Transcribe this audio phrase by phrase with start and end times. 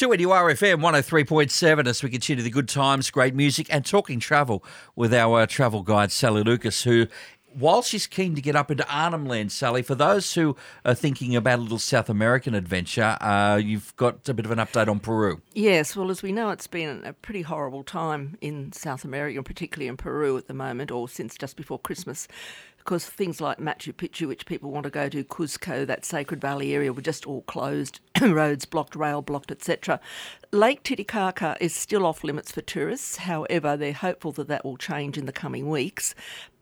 [0.00, 4.64] 2NURFM 103.7 as we continue the good times, great music, and talking travel
[4.96, 7.06] with our uh, travel guide, Sally Lucas, who,
[7.52, 11.36] while she's keen to get up into Arnhem Land, Sally, for those who are thinking
[11.36, 15.00] about a little South American adventure, uh, you've got a bit of an update on
[15.00, 15.42] Peru.
[15.52, 19.88] Yes, well, as we know, it's been a pretty horrible time in South America, particularly
[19.88, 22.26] in Peru at the moment, or since just before Christmas
[22.80, 26.74] because things like Machu Picchu, which people want to go to, Cuzco, that Sacred Valley
[26.74, 30.00] area, were just all closed, roads blocked, rail blocked, etc.
[30.50, 33.16] Lake Titicaca is still off limits for tourists.
[33.18, 36.14] However, they're hopeful that that will change in the coming weeks.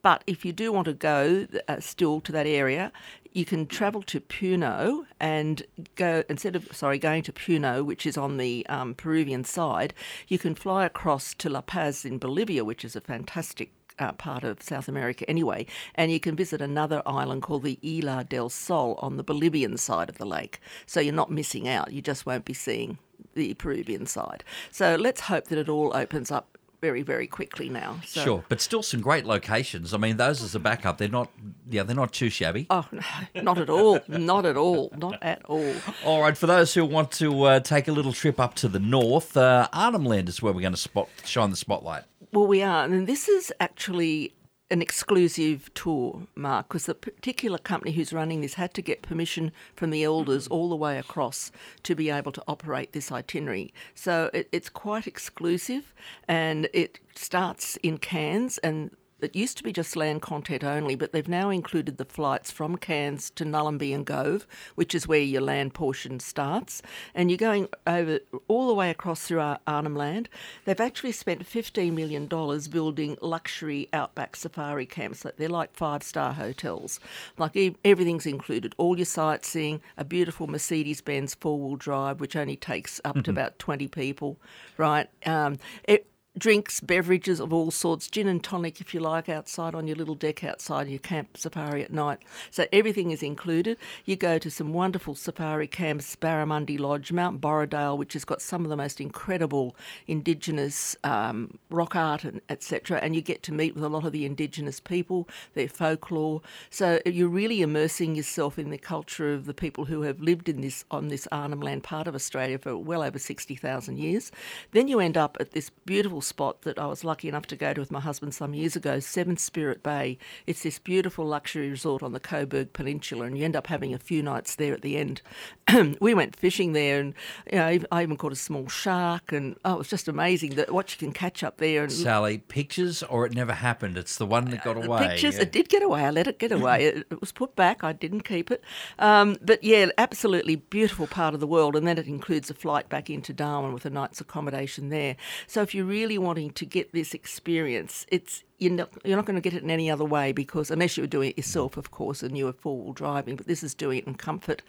[0.03, 2.93] But if you do want to go uh, still to that area,
[3.33, 5.63] you can travel to Puno and
[5.97, 9.95] go instead of sorry going to Puno, which is on the um, Peruvian side.
[10.29, 14.45] You can fly across to La Paz in Bolivia, which is a fantastic uh, part
[14.45, 18.99] of South America anyway, and you can visit another island called the Isla del Sol
[19.01, 20.61] on the Bolivian side of the lake.
[20.87, 22.99] So you're not missing out, you just won't be seeing
[23.35, 24.45] the Peruvian side.
[24.71, 28.01] So let's hope that it all opens up very very quickly now.
[28.07, 28.23] So.
[28.23, 29.93] Sure, but still some great locations.
[29.93, 31.31] I mean, those as a backup, they're not.
[31.69, 32.67] Yeah, they're not too shabby.
[32.71, 34.01] Oh, no, not at all.
[34.09, 34.93] not at all.
[34.97, 35.75] Not at all.
[36.05, 38.79] All right, for those who want to uh, take a little trip up to the
[38.79, 42.05] north, uh, Arnhem Land is where we're going to spot shine the spotlight.
[42.33, 42.85] Well, we are.
[42.85, 44.35] And this is actually
[44.71, 49.51] an exclusive tour, Mark, because the particular company who's running this had to get permission
[49.75, 50.53] from the elders mm-hmm.
[50.55, 51.51] all the way across
[51.85, 53.73] to be able to operate this itinerary.
[53.95, 55.95] So it, it's quite exclusive
[56.27, 58.91] and it starts in Cairns and
[59.21, 62.77] it used to be just land content only, but they've now included the flights from
[62.77, 66.83] Cairns to Nhulunbuy and Gove, which is where your land portion starts.
[67.15, 70.29] And you're going over all the way across through Arnhem Land.
[70.65, 75.25] They've actually spent $15 million building luxury outback safari camps.
[75.37, 77.01] They're like five star hotels.
[77.37, 82.57] Like everything's included all your sightseeing, a beautiful Mercedes Benz four wheel drive, which only
[82.57, 83.23] takes up mm-hmm.
[83.23, 84.39] to about 20 people,
[84.77, 85.09] right?
[85.27, 86.07] Um, it,
[86.39, 90.15] drinks, beverages of all sorts, gin and tonic if you like, outside on your little
[90.15, 92.21] deck outside your camp safari at night.
[92.51, 93.77] So everything is included.
[94.05, 98.65] You go to some wonderful safari camps, Barramundi Lodge, Mount Borradaile, which has got some
[98.65, 99.77] of the most incredible
[100.07, 102.99] Indigenous um, rock art and etc.
[102.99, 106.43] And you get to meet with a lot of the Indigenous people, their folklore.
[106.71, 110.61] So you're really immersing yourself in the culture of the people who have lived in
[110.61, 114.31] this on this Arnhem Land part of Australia for well over sixty thousand years.
[114.73, 117.75] Then you end up at this beautiful spot that I was lucky enough to go
[117.75, 120.19] to with my husband some years ago, Seven Spirit Bay.
[120.47, 123.99] It's this beautiful luxury resort on the Cobourg Peninsula, and you end up having a
[123.99, 125.23] few nights there at the end.
[126.01, 127.15] we went fishing there, and
[127.51, 130.73] you know, I even caught a small shark, and oh, it was just amazing that
[130.73, 131.83] what you can catch up there.
[131.85, 133.97] And Sally, pictures or it never happened.
[133.97, 135.09] It's the one that got uh, away.
[135.09, 135.43] Pictures, yeah.
[135.43, 136.05] it did get away.
[136.05, 136.85] I let it get away.
[136.85, 137.83] it, it, was put back.
[137.83, 138.63] I didn't keep it.
[138.99, 142.89] Um, but yeah, absolutely beautiful part of the world, and then it includes a flight
[142.89, 145.17] back into Darwin with a night's accommodation there.
[145.47, 149.37] So if you really wanting to get this experience, it's you're not, you're not going
[149.37, 151.91] to get it in any other way because unless you were doing it yourself, of
[151.91, 153.37] course, and you were four wheel driving.
[153.37, 154.63] But this is doing it in comfort,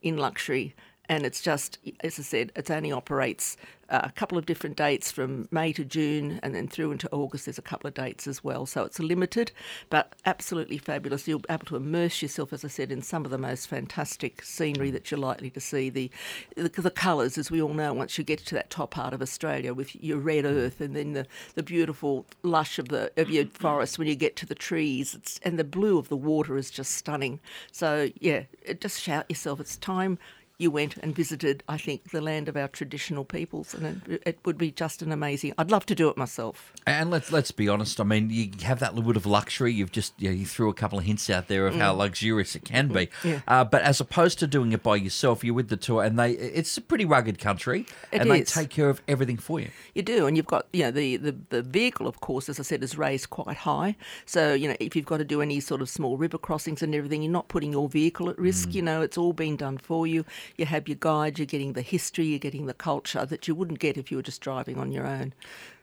[0.00, 0.74] in luxury,
[1.12, 3.58] and it's just as I said, it only operates
[3.90, 7.44] uh, a couple of different dates from May to June, and then through into August.
[7.44, 9.52] There's a couple of dates as well, so it's limited,
[9.90, 11.28] but absolutely fabulous.
[11.28, 14.42] You'll be able to immerse yourself, as I said, in some of the most fantastic
[14.42, 15.90] scenery that you're likely to see.
[15.90, 16.10] The
[16.56, 19.20] the, the colours, as we all know, once you get to that top part of
[19.20, 23.44] Australia with your red earth, and then the, the beautiful lush of the of your
[23.48, 26.70] forest when you get to the trees, it's, and the blue of the water is
[26.70, 27.38] just stunning.
[27.70, 28.44] So yeah,
[28.80, 29.60] just shout yourself.
[29.60, 30.18] It's time
[30.62, 34.38] you went and visited, I think, the land of our traditional peoples, and it, it,
[34.44, 35.52] would be just an amazing.
[35.58, 36.72] I'd love to do it myself.
[36.86, 38.00] And let's let's be honest.
[38.00, 39.72] I mean, you have that little bit of luxury.
[39.72, 41.78] You've just you, know, you threw a couple of hints out there of mm.
[41.78, 43.10] how luxurious it can be.
[43.24, 43.40] Yeah.
[43.46, 46.32] Uh, but as opposed to doing it by yourself, you're with the tour, and they
[46.32, 48.52] it's a pretty rugged country, it and is.
[48.52, 49.70] they take care of everything for you.
[49.94, 52.62] You do, and you've got you know the, the the vehicle, of course, as I
[52.62, 53.96] said, is raised quite high.
[54.26, 56.94] So you know if you've got to do any sort of small river crossings and
[56.94, 58.70] everything, you're not putting your vehicle at risk.
[58.70, 58.74] Mm.
[58.74, 60.24] You know, it's all been done for you.
[60.56, 63.78] You have your guide you're getting the history, you're getting the culture that you wouldn't
[63.78, 65.32] get if you were just driving on your own.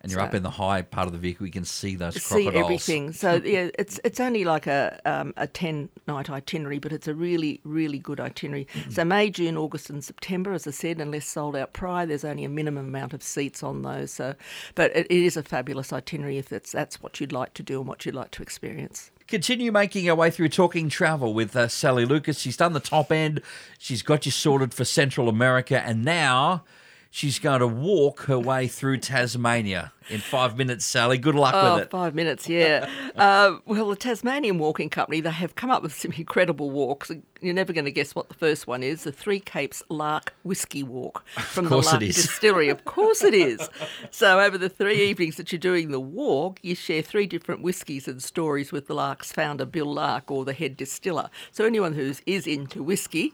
[0.01, 2.21] And you're so, up in the high part of the vehicle, you can see those
[2.21, 2.63] see crocodiles.
[2.63, 3.13] everything.
[3.19, 7.13] So yeah, it's it's only like a um, a ten night itinerary, but it's a
[7.13, 8.68] really really good itinerary.
[8.74, 8.92] Mm-hmm.
[8.92, 12.45] So May, June, August, and September, as I said, unless sold out prior, there's only
[12.45, 14.12] a minimum amount of seats on those.
[14.12, 14.36] So,
[14.75, 17.80] but it, it is a fabulous itinerary if that's that's what you'd like to do
[17.80, 21.68] and what you'd like to experience continue making our way through talking travel with uh,
[21.68, 22.40] Sally Lucas.
[22.40, 23.42] She's done the top end.
[23.78, 26.64] She's got you sorted for Central America, and now
[27.09, 31.17] she's going to walk her way through Tasmania in five minutes, Sally.
[31.19, 31.89] Good luck Oh, with it.
[31.91, 32.89] five minutes, yeah.
[33.15, 37.11] uh, well, the Tasmanian Walking Company, they have come up with some incredible walks.
[37.41, 40.81] You're never going to guess what the first one is the Three Capes Lark Whiskey
[40.83, 42.15] Walk from the Lark is.
[42.15, 42.69] Distillery.
[42.69, 43.69] Of course it is.
[44.11, 48.07] So, over the three evenings that you're doing the walk, you share three different whiskies
[48.07, 51.29] and stories with the Lark's founder, Bill Lark, or the head distiller.
[51.51, 53.33] So, anyone who is is into whiskey,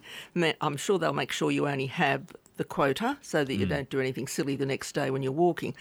[0.61, 2.23] I'm sure they'll make sure you only have
[2.57, 5.75] the quota so that you don't do anything silly the next day when you're walking.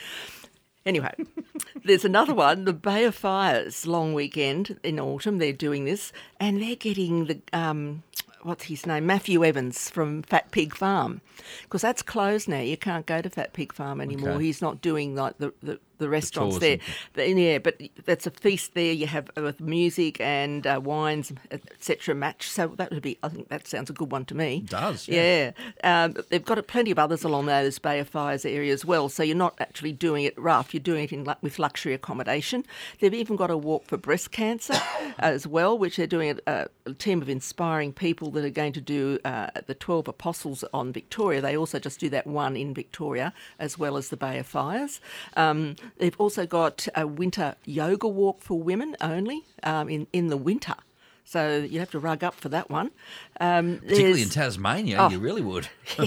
[0.87, 1.15] Anyway,
[1.85, 5.38] there's another one, the Bay of Fires long weekend in autumn.
[5.38, 8.03] They're doing this, and they're getting the um,
[8.43, 11.23] what's his name, Matthew Evans from Fat Pig Farm,
[11.62, 12.61] because that's closed now.
[12.61, 14.32] You can't go to Fat Pig Farm anymore.
[14.32, 14.44] Okay.
[14.44, 16.73] He's not doing like the the, the restaurants tours there.
[17.25, 18.93] and- The- yeah, but that's a feast there.
[18.93, 22.14] You have uh, with music and uh, wines, etc.
[22.14, 22.49] Match.
[22.49, 23.19] So that would be.
[23.23, 24.58] I think that sounds a good one to me.
[24.58, 25.52] It does, Yeah.
[25.82, 29.08] Um, they've got plenty of others along those Bay of Fires area as well.
[29.08, 30.73] So you're not actually doing it rough.
[30.75, 32.64] You're doing it in with luxury accommodation.
[33.00, 34.75] They've even got a walk for breast cancer
[35.19, 38.81] as well, which they're doing a, a team of inspiring people that are going to
[38.81, 41.41] do uh, the 12 Apostles on Victoria.
[41.41, 45.00] They also just do that one in Victoria as well as the Bay of Fires.
[45.37, 50.37] Um, they've also got a winter yoga walk for women only um, in, in the
[50.37, 50.75] winter.
[51.25, 52.91] So you have to rug up for that one.
[53.41, 55.09] Um, Particularly in Tasmania, Oh.
[55.11, 55.69] you really would.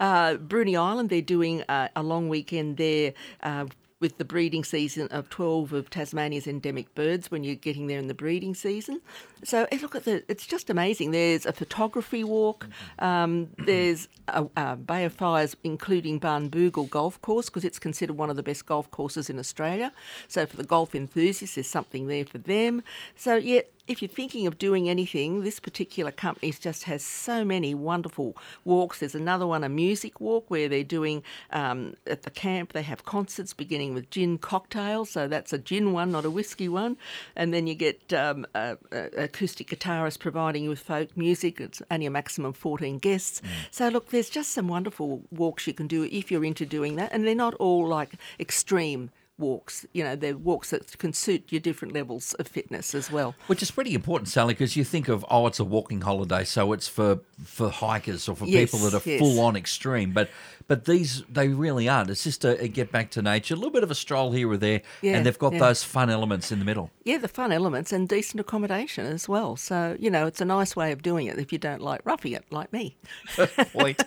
[0.00, 3.66] uh, Bruny Island, they're doing uh, a long weekend there uh,
[4.00, 8.06] with the breeding season of 12 of Tasmania's endemic birds when you're getting there in
[8.06, 9.00] the breeding season.
[9.44, 11.10] So eh, look at the, it's just amazing.
[11.10, 12.68] There's a photography walk,
[13.00, 18.30] um, there's a, a Bay of Fires, including Barnbougle Golf Course, because it's considered one
[18.30, 19.92] of the best golf courses in Australia.
[20.28, 22.82] So for the golf enthusiasts, there's something there for them.
[23.16, 27.74] So, yeah, if you're thinking of doing anything, this particular company just has so many
[27.74, 29.00] wonderful walks.
[29.00, 32.74] There's another one, a music walk, where they're doing um, at the camp.
[32.74, 36.68] They have concerts beginning with gin cocktails, so that's a gin one, not a whiskey
[36.68, 36.98] one.
[37.34, 41.58] And then you get um, a, a acoustic guitarist providing you with folk music.
[41.60, 43.40] It's only a maximum of 14 guests.
[43.70, 47.12] So look, there's just some wonderful walks you can do if you're into doing that,
[47.12, 49.10] and they're not all like extreme.
[49.38, 53.34] Walks, you know, they're walks that can suit your different levels of fitness as well.
[53.46, 56.72] Which is pretty important, Sally, because you think of oh, it's a walking holiday, so
[56.72, 59.20] it's for for hikers or for Yes, people that are yes.
[59.20, 60.12] full on extreme.
[60.12, 60.30] But
[60.66, 62.10] but these they really aren't.
[62.10, 64.50] It's just a, a get back to nature, a little bit of a stroll here
[64.50, 65.60] or there, Yeah, and they've got yeah.
[65.60, 66.90] those fun elements in the middle.
[67.04, 69.56] Yeah, the fun elements and decent accommodation as well.
[69.56, 72.32] So, you know, it's a nice way of doing it if you don't like roughing
[72.32, 72.96] it like me.
[73.72, 74.02] Point.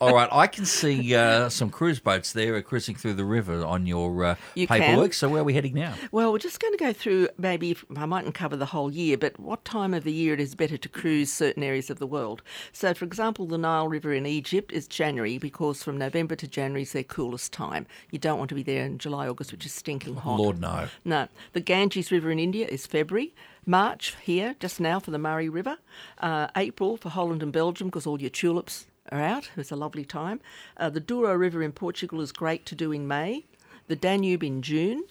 [0.00, 3.86] All right, I can see uh, some cruise boats there cruising through the river on
[3.86, 5.14] your uh, You paperwork.
[5.14, 5.94] So where are we heading now?
[6.12, 9.38] Well, we're just going to go through maybe, I mightn't cover the whole year, but
[9.38, 12.42] what time of the year it is better to cruise certain areas of the world.
[12.72, 16.82] So, for example, the Nile River in Egypt is January because from November to January
[16.82, 17.86] is their coolest time.
[18.10, 20.38] You don't want to be there in July, August, which is stinking hot.
[20.38, 20.88] Lord no.
[21.04, 21.28] No.
[21.52, 23.34] The Ganges River in India is February.
[23.66, 25.78] March here, just now for the Murray River.
[26.18, 29.50] Uh, April for Holland and Belgium because all your tulips are out.
[29.56, 30.40] It's a lovely time.
[30.76, 33.44] Uh, the Douro River in Portugal is great to do in May.
[33.86, 35.04] The Danube in June.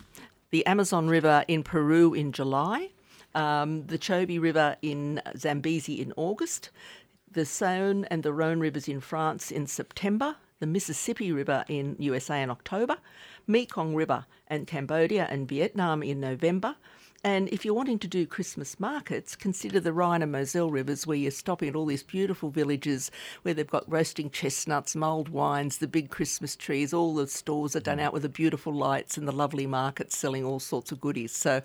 [0.49, 2.89] The Amazon River in Peru in July.
[3.35, 6.69] Um, the Chobe River in Zambezi in August.
[7.31, 10.37] The Saône and the Rhone rivers in France in September.
[10.59, 12.97] The Mississippi River in USA in October.
[13.45, 16.75] Mekong River and Cambodia and Vietnam in November.
[17.25, 21.15] And if you're wanting to do Christmas markets, consider the Rhine and Moselle rivers where
[21.15, 23.11] you're stopping at all these beautiful villages
[23.43, 27.79] where they've got roasting chestnuts, mulled wines, the big Christmas trees, all the stores are
[27.79, 28.01] done mm.
[28.01, 31.31] out with the beautiful lights and the lovely markets selling all sorts of goodies.
[31.31, 31.62] So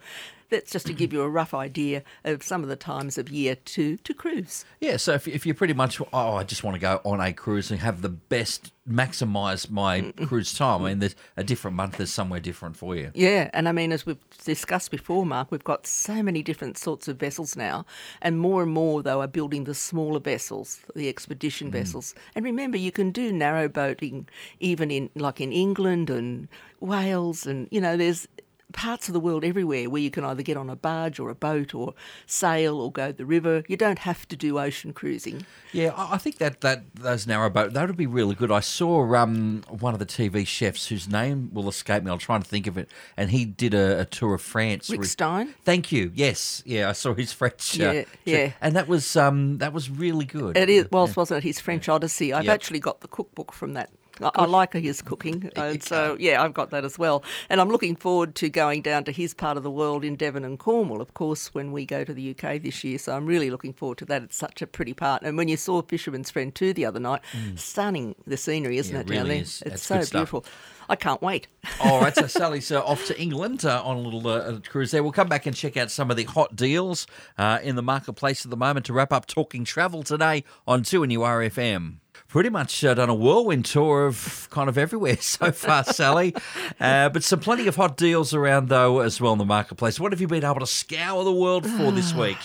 [0.50, 3.54] that's just to give you a rough idea of some of the times of year
[3.54, 4.64] to, to cruise.
[4.80, 7.32] Yeah, so if, if you're pretty much, oh, I just want to go on a
[7.32, 10.82] cruise and have the best, maximise my cruise time.
[10.82, 13.10] I mean, there's a different month, there's somewhere different for you.
[13.14, 17.08] Yeah, and I mean, as we've discussed before, Mark, we've got so many different sorts
[17.08, 17.84] of vessels now,
[18.22, 21.72] and more and more, though, are building the smaller vessels, the expedition mm.
[21.72, 22.14] vessels.
[22.34, 24.28] And remember, you can do narrow boating
[24.60, 26.48] even in, like in England and
[26.80, 28.26] Wales, and you know, there's
[28.72, 31.34] parts of the world everywhere where you can either get on a barge or a
[31.34, 31.94] boat or
[32.26, 33.62] sail or go the river.
[33.66, 35.46] You don't have to do ocean cruising.
[35.72, 38.50] Yeah, I think that, that those narrow boat that would be really good.
[38.52, 42.10] I saw um, one of the TV chefs whose name will escape me.
[42.10, 44.90] I'll try and think of it, and he did a, a tour of France.
[44.90, 45.54] Rick Stein?
[45.64, 46.12] Thank you.
[46.14, 47.80] Yes, yeah, I saw his French.
[47.80, 48.52] uh, Yeah, yeah.
[48.60, 50.56] and that was um, that was really good.
[50.56, 52.32] It is, whilst wasn't it his French Odyssey?
[52.32, 52.54] I've Yep.
[52.54, 56.70] actually got the cookbook from that I, like his cooking, and so yeah, I've got
[56.70, 57.22] that as well.
[57.48, 60.44] And I'm looking forward to going down to his part of the world in Devon
[60.44, 62.98] and Cornwall, of course, when we go to the UK this year.
[62.98, 64.22] So I'm really looking forward to that.
[64.22, 65.22] It's such a pretty part.
[65.22, 67.22] And when you saw Fisherman's Friend 2 the other night,
[67.56, 69.42] stunning the scenery, isn't Yeah, it, it down really there?
[69.42, 69.62] is.
[69.66, 70.44] It's That's so beautiful.
[70.90, 71.48] I can't wait.
[71.80, 75.02] All right, so Sally's uh, off to England uh, on a little uh, cruise there.
[75.02, 77.06] We'll come back and check out some of the hot deals
[77.36, 81.02] uh, in the marketplace at the moment to wrap up talking travel today on 2
[81.02, 81.96] and URFM.
[82.26, 86.34] Pretty much uh, done a whirlwind tour of kind of everywhere so far, Sally.
[86.80, 90.00] Uh, but some plenty of hot deals around, though, as well in the marketplace.
[90.00, 92.38] What have you been able to scour the world for this week?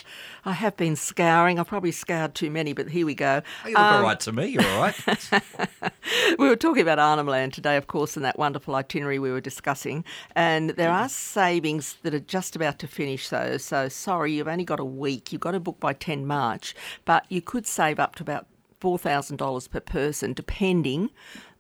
[0.46, 1.58] I have been scouring.
[1.58, 3.42] I've probably scoured too many, but here we go.
[3.64, 4.48] Oh, you look all right to me.
[4.48, 5.30] You're all right.
[6.38, 9.40] we were talking about Arnhem Land today, of course, in that wonderful itinerary we were
[9.40, 10.04] discussing.
[10.36, 13.58] And there are savings that are just about to finish, though.
[13.58, 15.32] So sorry, you've only got a week.
[15.32, 16.76] You've got to book by 10 March,
[17.06, 18.48] but you could save up to about
[18.84, 21.10] $4,000 per person, depending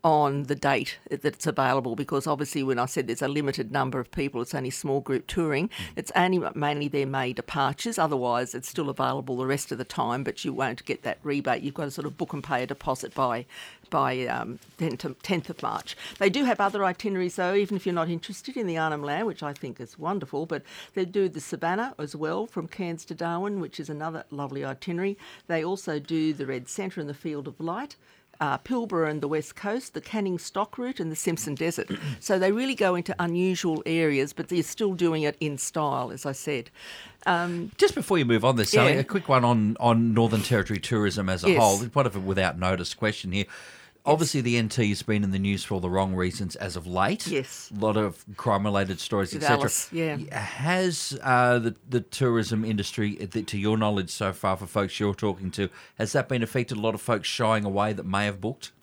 [0.03, 3.99] on the date that it's available because obviously when I said there's a limited number
[3.99, 5.69] of people, it's only small group touring.
[5.95, 7.97] It's only mainly their May departures.
[7.97, 11.63] Otherwise, it's still available the rest of the time, but you won't get that rebate.
[11.63, 13.45] You've got to sort of book and pay a deposit by
[13.89, 15.95] by um, 10th, 10th of March.
[16.17, 19.27] They do have other itineraries though, even if you're not interested in the Arnhem Land,
[19.27, 20.45] which I think is wonderful.
[20.47, 20.63] But
[20.95, 25.17] they do the Savannah as well from Cairns to Darwin, which is another lovely itinerary.
[25.47, 27.95] They also do the Red Centre and the Field of Light
[28.39, 31.89] uh, Pilbara and the West Coast, the Canning Stock Route, and the Simpson Desert.
[32.19, 36.25] so they really go into unusual areas, but they're still doing it in style, as
[36.25, 36.69] I said.
[37.25, 38.99] Um, Just before you move on there, Sally, Yeah.
[38.99, 41.61] a quick one on, on Northern Territory tourism as a Yes.
[41.61, 41.81] whole.
[42.05, 43.45] Of a without notice question here.
[44.05, 46.85] Obviously, the NT has been in the news for all the wrong reasons as of
[46.85, 47.25] late.
[47.25, 47.71] Yes.
[47.75, 49.69] A lot of crime related stories, etc.
[49.93, 50.17] Yeah.
[50.37, 55.15] Has uh, the, the tourism industry, uh, to your knowledge so far, for folks you're
[55.15, 56.77] talking to, has that been affected?
[56.77, 58.73] A lot of folks shying away that may have booked?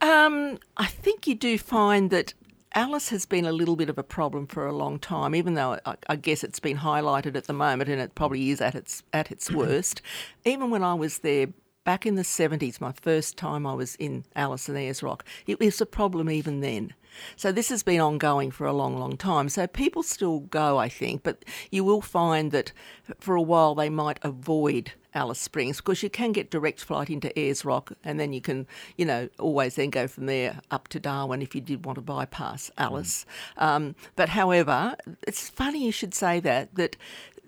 [0.00, 2.34] Um, I think you do find that
[2.74, 5.78] Alice has been a little bit of a problem for a long time, even though
[5.86, 9.04] I, I guess it's been highlighted at the moment, and it probably is at its
[9.12, 10.02] at its worst.
[10.44, 11.46] Even when I was there
[11.86, 15.60] back in the seventies, my first time I was in Alice and Ayers Rock, it
[15.60, 16.92] was a problem even then.
[17.36, 19.48] So this has been ongoing for a long, long time.
[19.48, 22.72] So people still go, I think, but you will find that
[23.20, 27.36] for a while they might avoid Alice Springs because you can get direct flight into
[27.38, 28.66] Ayers Rock and then you can,
[28.96, 32.02] you know, always then go from there up to Darwin if you did want to
[32.02, 33.24] bypass Alice.
[33.56, 36.96] Um, but however, it's funny you should say that, that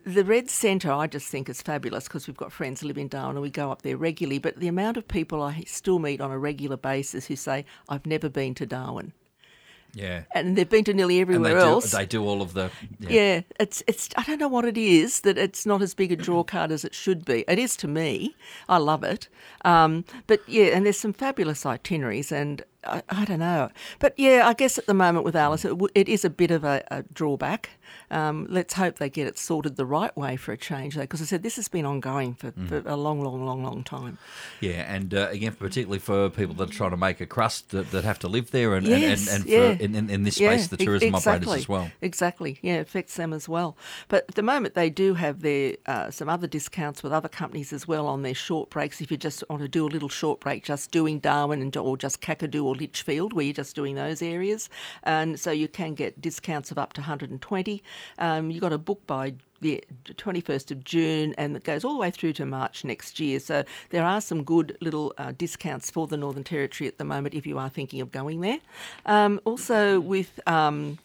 [0.04, 3.08] the Red Centre, I just think is fabulous because we've got friends who live in
[3.08, 4.38] Darwin and we go up there regularly.
[4.38, 8.06] But the amount of people I still meet on a regular basis who say, I've
[8.06, 9.12] never been to Darwin.
[9.94, 10.24] Yeah.
[10.34, 11.92] And they've been to nearly everywhere they do, else.
[11.92, 12.70] they do all of the.
[13.00, 14.08] Yeah, it's it's.
[14.16, 16.84] I don't know what it is that it's not as big a draw card as
[16.84, 17.44] it should be.
[17.48, 18.36] It is to me.
[18.68, 19.28] I love it.
[19.64, 23.70] Um, but yeah, and there's some fabulous itineraries, and I, I don't know.
[23.98, 26.50] But yeah, I guess at the moment with Alice, it, w- it is a bit
[26.50, 27.70] of a, a drawback.
[28.10, 31.20] Um, let's hope they get it sorted the right way for a change, though, because
[31.20, 34.18] I said this has been ongoing for, for a long, long, long, long time.
[34.60, 37.90] Yeah, and uh, again, particularly for people that are trying to make a crust that,
[37.90, 39.76] that have to live there, and Yes, and, and, and yeah.
[39.76, 41.90] for in, in, in this Yeah, space, the e- tourism operators as well.
[42.00, 42.58] Exactly.
[42.62, 43.76] Yeah, it affects them as well.
[44.08, 47.72] But at the moment, they do have their uh, some other discounts with other companies
[47.72, 49.00] as well on their short breaks.
[49.00, 51.96] If you just want to do a little short break, just doing Darwin and or
[51.96, 54.68] just Kakadu or Litchfield, where you're just doing those areas,
[55.02, 57.82] and so you can get discounts of up to 120.
[58.18, 61.98] Um, you got to book by the 21st of June and it goes all the
[61.98, 63.40] way through to March next year.
[63.40, 67.34] So there are some good little uh, discounts for the Northern Territory at the moment
[67.34, 68.60] if you are thinking of going there.
[69.06, 70.98] Um, also, with um,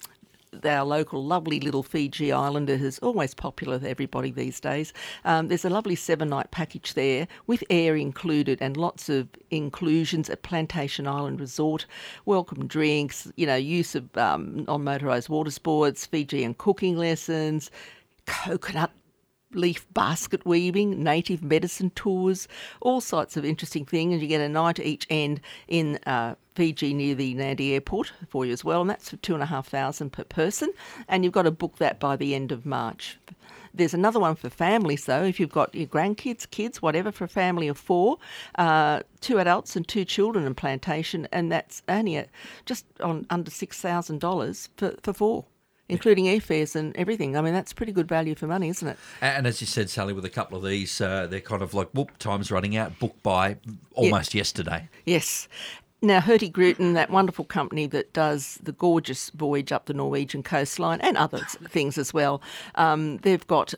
[0.64, 4.94] our local lovely little Fiji Islander who's always popular with everybody these days.
[5.26, 10.30] Um, there's a lovely seven night package there with air included and lots of inclusions
[10.30, 11.86] at Plantation Island Resort,
[12.26, 17.72] welcome drinks, you know, use of um, non motorised water sports, Fijian cooking lessons,
[18.26, 18.92] coconut
[19.56, 22.48] leaf basket weaving, native medicine tours,
[22.82, 24.14] all sorts of interesting things.
[24.14, 28.46] And you get a night each end in uh, Fiji near the Nadi airport for
[28.46, 28.82] you as well.
[28.82, 30.72] And that's for two and a half thousand per person.
[31.08, 33.18] And you've got to book that by the end of March.
[33.76, 35.24] There's another one for families though.
[35.24, 38.18] If you've got your grandkids, kids, whatever, for a family of four,
[38.56, 42.30] uh, two adults and two children in plantation, and that's only at
[42.66, 45.46] just on under six thousand dollars for for four,
[45.90, 47.36] including airfares and everything.
[47.36, 48.98] I mean, that's pretty good value for money, isn't it?
[49.22, 51.90] And as you said, Sally, with a couple of these, uh, they're kind of like,
[51.92, 53.58] whoop, time's running out, booked by
[53.94, 54.90] almost yesterday.
[55.06, 55.48] Yes.
[56.02, 61.16] Now, Hurtigruten, that wonderful company that does the gorgeous voyage up the Norwegian coastline and
[61.16, 61.38] other
[61.70, 62.42] things as well,
[62.76, 63.74] um, they've got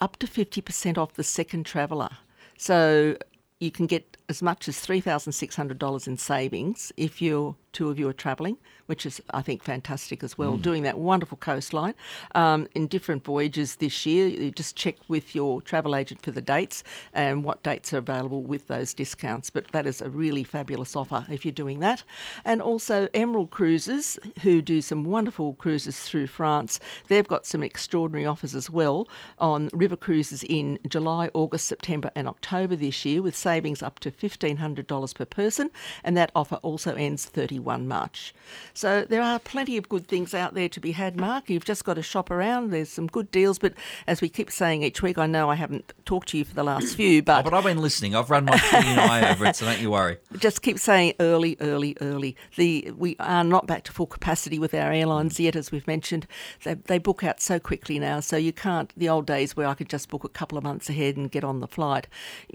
[0.00, 2.10] up to 50% off the second traveller.
[2.56, 3.18] So
[3.60, 8.12] you can get as much as $3,600 in savings if you two of you are
[8.14, 10.56] travelling, which is, I think, fantastic as well.
[10.56, 11.94] Doing that wonderful coastline
[12.34, 14.28] um, in different voyages this year.
[14.28, 16.82] You just check with your travel agent for the dates
[17.12, 19.50] and what dates are available with those discounts.
[19.50, 22.02] But that is a really fabulous offer if you're doing that.
[22.46, 28.24] And also, Emerald Cruises, who do some wonderful cruises through France, they've got some extraordinary
[28.24, 29.06] offers as well
[29.38, 34.10] on river cruises in July, August, September, and October this year with savings up to
[34.10, 35.70] $1,500 per person.
[36.02, 38.34] And that offer also ends 31 March.
[38.74, 41.48] So there are plenty of good things out there to be had, Mark.
[41.48, 42.70] You've just got to shop around.
[42.70, 43.58] There's some good deals.
[43.60, 43.74] But
[44.06, 46.64] as we keep saying each week, I know I haven't talked to you for the
[46.64, 48.14] last few, Oh, but but I've been listening.
[48.14, 50.18] I've run my keen eye over it, so don't you worry.
[50.38, 52.36] just keep saying early, early, early.
[52.56, 55.44] The we are not back to full capacity with our airlines mm.
[55.44, 56.26] yet, as we've mentioned.
[56.64, 58.92] They, they book out so quickly now, so you can't.
[58.96, 61.44] The old days where I could just book a couple of months ahead and get
[61.44, 62.08] on the flight.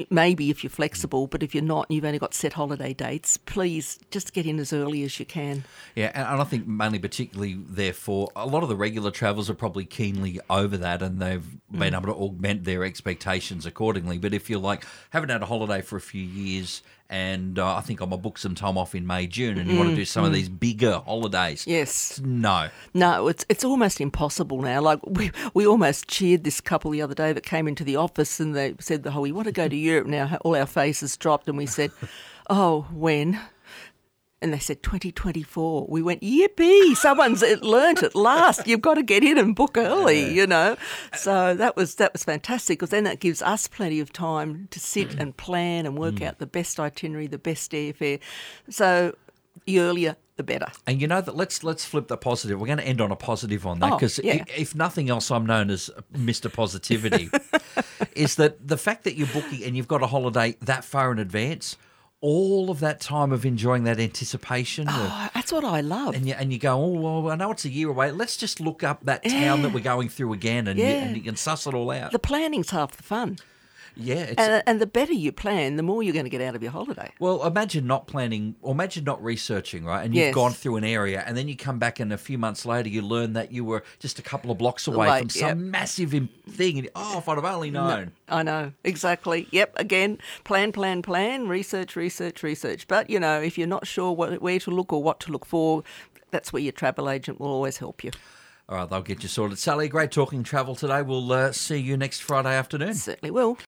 [0.09, 3.37] Maybe if you're flexible, but if you're not, and you've only got set holiday dates.
[3.37, 5.63] Please just get in as early as you can.
[5.95, 9.53] Yeah, and and I think mainly, particularly, therefore, a lot of the regular travellers are
[9.53, 11.97] probably keenly over that, and they've been mm.
[11.97, 14.17] able to augment their expectations accordingly.
[14.17, 17.81] But if you're like haven't had a holiday for a few years, and uh, I
[17.81, 20.05] think I'm gonna book some time off in May, June, and you want to do
[20.05, 22.19] some of these bigger holidays, Yes.
[22.23, 24.81] no, No, it's it's almost impossible now.
[24.81, 28.39] Like we we almost cheered this couple the other day that came into the office
[28.39, 31.47] and they said, "Oh, we want to go to Europe now." All our faces dropped,
[31.49, 31.91] and we said,
[32.49, 33.39] "Oh, when?"
[34.41, 35.85] And they said 2024.
[35.87, 36.95] We went, yippee!
[36.95, 38.65] Someone's learnt at last.
[38.65, 40.77] You've got to get in and book early, you know.
[41.15, 44.79] So that was that was fantastic because then that gives us plenty of time to
[44.79, 45.19] sit mm.
[45.19, 46.25] and plan and work mm.
[46.25, 48.19] out the best itinerary, the best airfare.
[48.69, 49.15] So
[49.65, 50.71] the earlier, the better.
[50.87, 52.59] And you know that let's let's flip the positive.
[52.59, 54.43] We're going to end on a positive on that Oh, because yeah.
[54.57, 56.51] if nothing else, I'm known as Mr.
[56.51, 57.29] Positivity.
[58.15, 61.19] is that the fact that you're booking and you've got a holiday that far in
[61.19, 61.77] advance?
[62.21, 66.13] All of that time of enjoying that anticipation, of- Oh, that's what I love.
[66.15, 66.87] and you and you go, oh
[67.23, 68.11] well, I know it's a year away.
[68.11, 71.23] Let's just look up that town that we're going through again, and, you, and you
[71.23, 72.11] can suss it all out.
[72.11, 73.39] the planning's half the fun.
[73.95, 76.55] Yeah, it's, And, and the better you plan, the more you're going to get out
[76.55, 77.11] of your holiday.
[77.19, 80.03] Well, imagine not planning, or imagine not researching, right?
[80.03, 80.35] And you've Yes.
[80.35, 83.01] gone through an area, and then you come back, and a few months later, you
[83.01, 85.57] learn that you were just a couple of blocks away from some yep.
[85.57, 86.11] massive
[86.49, 86.79] thing.
[86.79, 88.11] And, oh, if I'd have only known.
[88.29, 89.47] I know, exactly.
[89.51, 92.87] Yep, again, plan, plan, plan, research, research, research.
[92.87, 95.45] But, you know, if you're not sure what, where to look or what to look
[95.45, 95.83] for,
[96.31, 98.11] that's where your travel agent will always help you.
[98.69, 99.59] All right, they'll get you sorted.
[99.59, 101.01] Sally, great talking travel today.
[101.01, 102.93] We'll uh, see you next Friday afternoon.
[102.93, 103.57] Certainly will.